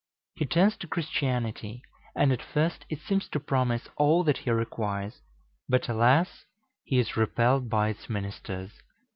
[0.33, 1.83] He turns to Christianity,
[2.15, 5.21] and at first it seems to promise all that he requires.
[5.69, 6.45] But alas!
[6.83, 8.71] he is repelled by its ministers.